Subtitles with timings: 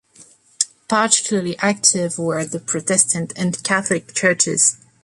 [0.87, 4.77] Particularly active were the Protestant and Catholic churches.